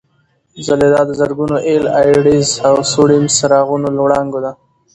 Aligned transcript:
ځلېدا 0.65 1.01
د 1.07 1.11
زرګونو 1.19 1.55
اېل 1.67 1.85
ای 1.99 2.09
ډیز 2.25 2.49
او 2.67 2.75
سوډیم 2.91 3.25
څراغونو 3.37 3.87
له 3.95 4.01
وړانګو 4.05 4.39
ده. 4.45 4.51